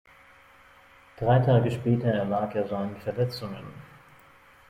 Drei 1.19 1.37
Tage 1.41 1.69
später 1.69 2.07
erlag 2.09 2.55
er 2.55 2.67
seinen 2.67 2.95
Verletzungen. 3.01 3.71